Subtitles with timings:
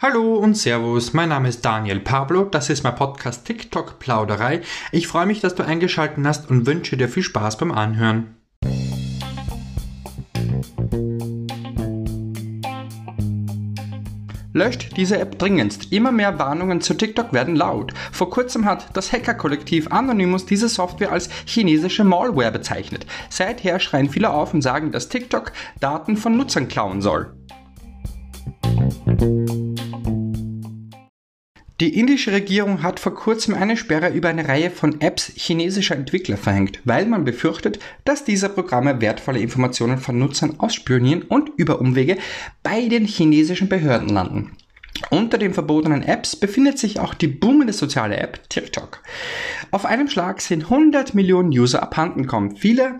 [0.00, 4.60] Hallo und Servus, mein Name ist Daniel Pablo, das ist mein Podcast TikTok Plauderei.
[4.92, 8.36] Ich freue mich, dass du eingeschaltet hast und wünsche dir viel Spaß beim Anhören.
[14.52, 15.92] Löscht diese App dringendst.
[15.92, 17.92] Immer mehr Warnungen zu TikTok werden laut.
[18.12, 23.04] Vor kurzem hat das Hacker-Kollektiv Anonymous diese Software als chinesische Malware bezeichnet.
[23.30, 27.34] Seither schreien viele auf und sagen, dass TikTok Daten von Nutzern klauen soll.
[31.80, 36.36] Die indische Regierung hat vor kurzem eine Sperre über eine Reihe von Apps chinesischer Entwickler
[36.36, 42.18] verhängt, weil man befürchtet, dass diese Programme wertvolle Informationen von Nutzern ausspionieren und über Umwege
[42.64, 44.56] bei den chinesischen Behörden landen.
[45.10, 49.00] Unter den verbotenen Apps befindet sich auch die boomende soziale App TikTok.
[49.70, 52.56] Auf einem Schlag sind 100 Millionen User abhanden kommen.
[52.56, 52.98] Viele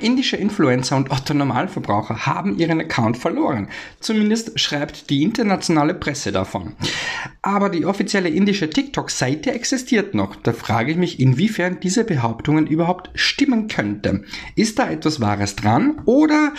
[0.00, 3.68] Indische Influencer und Otto Normalverbraucher haben ihren Account verloren.
[4.00, 6.74] Zumindest schreibt die internationale Presse davon.
[7.42, 10.36] Aber die offizielle indische TikTok-Seite existiert noch.
[10.36, 14.24] Da frage ich mich, inwiefern diese Behauptungen überhaupt stimmen könnte.
[14.54, 16.52] Ist da etwas Wahres dran oder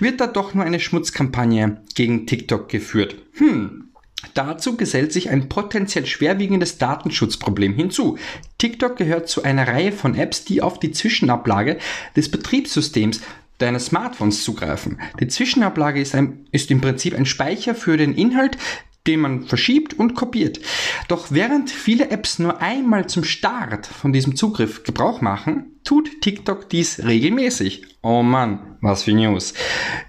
[0.00, 3.16] wird da doch nur eine Schmutzkampagne gegen TikTok geführt?
[3.34, 3.91] Hm,
[4.34, 8.18] Dazu gesellt sich ein potenziell schwerwiegendes Datenschutzproblem hinzu.
[8.58, 11.78] TikTok gehört zu einer Reihe von Apps, die auf die Zwischenablage
[12.16, 13.20] des Betriebssystems
[13.58, 15.00] deines Smartphones zugreifen.
[15.20, 18.58] Die Zwischenablage ist, ein, ist im Prinzip ein Speicher für den Inhalt,
[19.06, 20.60] den man verschiebt und kopiert.
[21.08, 26.68] Doch während viele Apps nur einmal zum Start von diesem Zugriff Gebrauch machen, tut TikTok
[26.68, 27.84] dies regelmäßig.
[28.02, 29.54] Oh Mann, was für News.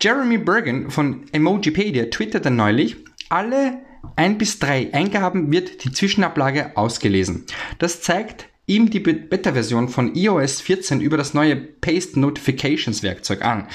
[0.00, 2.96] Jeremy Bergen von Emojipedia twitterte neulich,
[3.28, 3.78] alle
[4.16, 7.46] ein bis drei Eingaben wird die Zwischenablage ausgelesen.
[7.78, 13.68] Das zeigt ihm die Beta-Version von iOS 14 über das neue Paste Notifications Werkzeug an.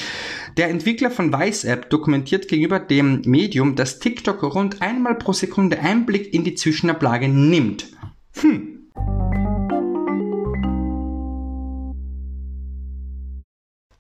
[0.58, 6.34] Der Entwickler von WiseApp dokumentiert gegenüber dem Medium, dass TikTok rund einmal pro Sekunde Einblick
[6.34, 7.88] in die Zwischenablage nimmt.
[8.42, 8.81] Hm,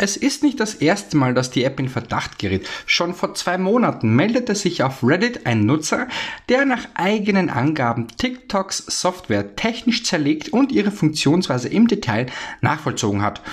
[0.02, 2.68] Es ist nicht das erste Mal, dass die App in Verdacht gerät.
[2.88, 6.08] Schon vor zwei Monaten meldete sich auf Reddit ein Nutzer,
[6.50, 12.26] der nach eigenen Angaben TikToks Software technisch zerlegt und ihre Funktionsweise im Detail
[12.62, 13.44] nachvollzogen hat.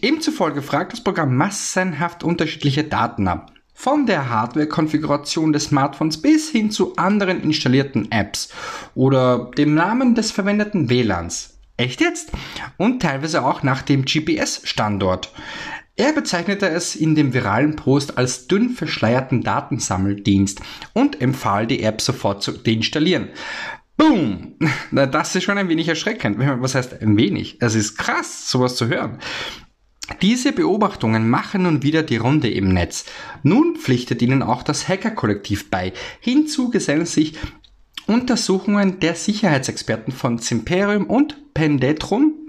[0.00, 3.52] Ihm zufolge fragt das Programm massenhaft unterschiedliche Daten ab.
[3.74, 8.48] Von der Hardware-Konfiguration des Smartphones bis hin zu anderen installierten Apps
[8.94, 11.58] oder dem Namen des verwendeten WLANs.
[11.76, 12.30] Echt jetzt?
[12.78, 15.32] Und teilweise auch nach dem GPS-Standort.
[16.00, 20.62] Er bezeichnete es in dem viralen Post als dünn verschleierten Datensammeldienst
[20.94, 23.28] und empfahl die App sofort zu deinstallieren.
[23.98, 24.54] Boom!
[24.92, 26.38] Das ist schon ein wenig erschreckend.
[26.38, 27.58] Was heißt ein wenig?
[27.60, 29.18] Es ist krass, sowas zu hören.
[30.22, 33.04] Diese Beobachtungen machen nun wieder die Runde im Netz.
[33.42, 35.92] Nun pflichtet ihnen auch das Hacker-Kollektiv bei.
[36.20, 37.34] Hinzu gesellen sich
[38.06, 42.39] Untersuchungen der Sicherheitsexperten von Zimperium und Pendetrum.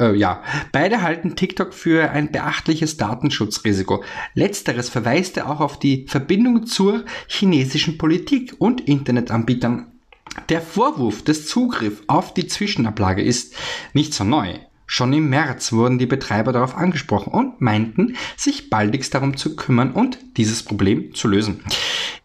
[0.00, 0.42] Äh, ja,
[0.72, 4.04] beide halten TikTok für ein beachtliches Datenschutzrisiko.
[4.34, 9.86] Letzteres verweist auch auf die Verbindung zur chinesischen Politik und Internetanbietern.
[10.48, 13.54] Der Vorwurf des Zugriffs auf die Zwischenablage ist
[13.92, 14.58] nicht so neu.
[14.86, 19.92] Schon im März wurden die Betreiber darauf angesprochen und meinten, sich baldigst darum zu kümmern
[19.92, 21.64] und dieses Problem zu lösen.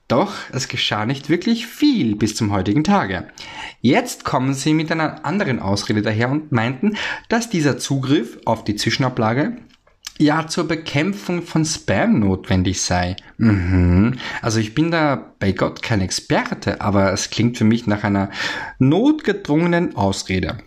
[0.08, 3.28] Doch es geschah nicht wirklich viel bis zum heutigen Tage.
[3.82, 6.96] Jetzt kommen sie mit einer anderen Ausrede daher und meinten,
[7.28, 9.58] dass dieser Zugriff auf die Zwischenablage
[10.18, 13.18] ja zur Bekämpfung von Spam notwendig sei.
[13.38, 14.16] Mhm.
[14.42, 18.32] Also ich bin da bei Gott kein Experte, aber es klingt für mich nach einer
[18.80, 20.58] notgedrungenen Ausrede.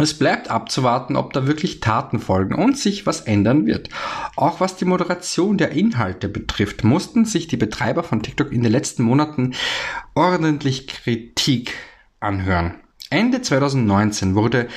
[0.00, 3.88] Es bleibt abzuwarten, ob da wirklich Taten folgen und sich was ändern wird.
[4.36, 8.70] Auch was die Moderation der Inhalte betrifft, mussten sich die Betreiber von TikTok in den
[8.70, 9.54] letzten Monaten
[10.14, 11.72] ordentlich Kritik
[12.20, 12.76] anhören.
[13.10, 14.68] Ende 2019 wurde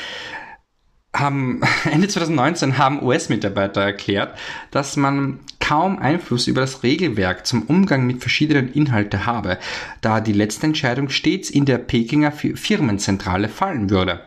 [1.16, 1.62] haben,
[1.92, 4.36] Ende 2019 haben US-Mitarbeiter erklärt,
[4.72, 9.60] dass man kaum Einfluss über das Regelwerk zum Umgang mit verschiedenen Inhalten habe,
[10.02, 14.22] da die letzte Entscheidung stets in der Pekinger Firmenzentrale fallen würde.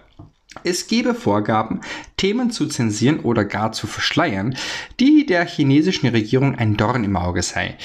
[0.62, 1.81] Es gebe Vorgaben,
[2.17, 4.56] Themen zu zensieren oder gar zu verschleiern,
[5.01, 7.77] die der chinesischen Regierung ein Dorn im Auge sei.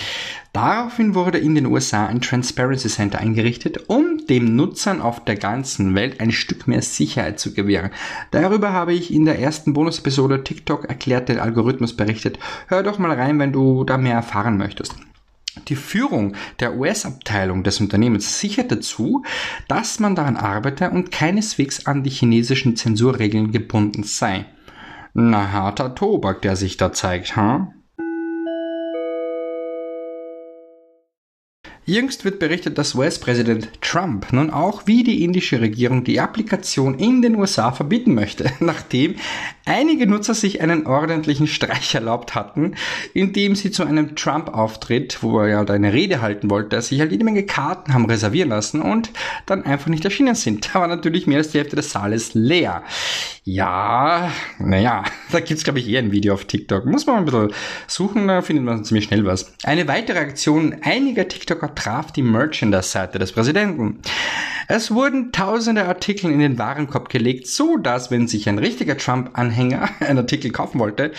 [0.54, 5.94] Daraufhin wurde in den USA ein Transparency Center eingerichtet, um den Nutzern auf der ganzen
[5.94, 7.92] Welt ein Stück mehr Sicherheit zu gewähren.
[8.32, 12.40] Darüber habe ich in der ersten Bonus-Episode TikTok erklärt den Algorithmus berichtet.
[12.68, 14.96] Hör doch mal rein, wenn du da mehr erfahren möchtest.
[15.68, 19.24] Die Führung der US-Abteilung des Unternehmens sicherte zu,
[19.68, 24.46] dass man daran arbeite und keineswegs an die chinesischen Zensurregeln gebunden sei.
[25.14, 27.74] Na harter Tobak, der sich da zeigt, ha?
[31.90, 37.24] Jüngst wird berichtet, dass US-Präsident Trump nun auch wie die indische Regierung die Applikation in
[37.24, 39.16] den USA verbieten möchte, nachdem
[39.66, 42.76] einige Nutzer sich einen ordentlichen Streich erlaubt hatten,
[43.16, 47.24] indem sie zu einem Trump-Auftritt, wo er ja eine Rede halten wollte, sich halt jede
[47.24, 49.10] Menge Karten haben reservieren lassen und
[49.48, 50.70] dann einfach nicht erschienen sind.
[50.74, 52.84] Da war natürlich mehr als die Hälfte des Saales leer.
[53.46, 56.86] Ja, naja, da gibt's glaube ich eher ein Video auf TikTok.
[56.86, 57.52] Muss man ein bisschen
[57.88, 59.54] suchen, da findet man ziemlich schnell was.
[59.64, 64.02] Eine weitere Aktion einiger TikToker traf die Merchandise-Seite des Präsidenten.
[64.68, 69.90] Es wurden tausende Artikel in den Warenkorb gelegt, so dass, wenn sich ein richtiger Trump-Anhänger
[70.02, 71.12] einen Artikel kaufen wollte,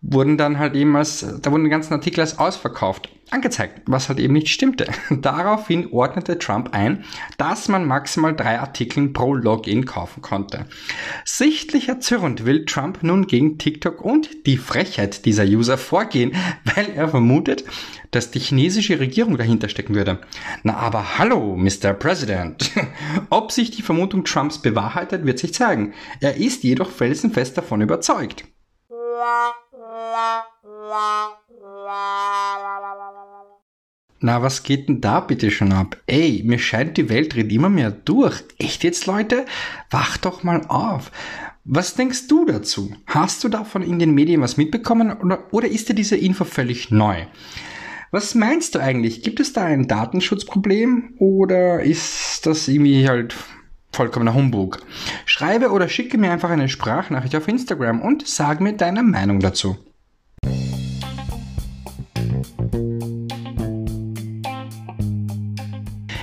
[0.00, 4.18] wurden dann halt eben als, da wurden die ganzen Artikel als ausverkauft angezeigt, was halt
[4.20, 4.86] eben nicht stimmte.
[5.10, 7.04] Daraufhin ordnete Trump ein,
[7.36, 10.66] dass man maximal drei Artikel pro Login kaufen konnte.
[11.24, 16.32] Sichtlich erzürnt will Trump nun gegen TikTok und die Frechheit dieser User vorgehen,
[16.74, 17.64] weil er vermutet,
[18.10, 20.20] dass die chinesische Regierung dahinter stecken würde.
[20.62, 21.92] Na aber hallo, Mr.
[21.92, 22.70] President.
[23.30, 25.92] Ob sich die Vermutung Trumps bewahrheitet, wird sich zeigen.
[26.20, 28.44] Er ist jedoch felsenfest davon überzeugt.
[34.20, 35.96] Na, was geht denn da bitte schon ab?
[36.06, 38.42] Ey, mir scheint die Welt dreht immer mehr durch.
[38.58, 39.46] Echt jetzt, Leute?
[39.90, 41.12] Wach doch mal auf.
[41.64, 42.92] Was denkst du dazu?
[43.06, 46.90] Hast du davon in den Medien was mitbekommen oder, oder ist dir diese Info völlig
[46.90, 47.26] neu?
[48.10, 49.22] Was meinst du eigentlich?
[49.22, 53.36] Gibt es da ein Datenschutzproblem oder ist das irgendwie halt
[53.92, 54.80] vollkommener Humbug?
[55.26, 59.76] Schreibe oder schicke mir einfach eine Sprachnachricht auf Instagram und sag mir deine Meinung dazu.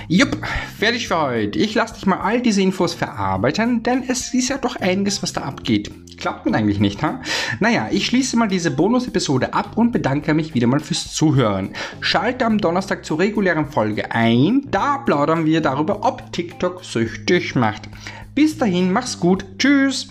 [0.08, 0.38] Jupp,
[0.78, 1.58] fertig für heute.
[1.58, 5.32] Ich lasse dich mal all diese Infos verarbeiten, denn es ist ja doch einiges, was
[5.32, 5.90] da abgeht.
[6.16, 7.20] Klappt denn eigentlich nicht, ha?
[7.60, 11.70] Naja, ich schließe mal diese Bonus-Episode ab und bedanke mich wieder mal fürs Zuhören.
[12.00, 14.62] Schalte am Donnerstag zur regulären Folge ein.
[14.70, 17.88] Da plaudern wir darüber, ob TikTok süchtig macht.
[18.34, 19.44] Bis dahin, mach's gut.
[19.58, 20.08] Tschüss.